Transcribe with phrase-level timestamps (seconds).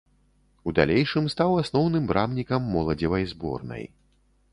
[0.69, 3.83] У далейшым стаў асноўным брамнікам моладзевай зборнай.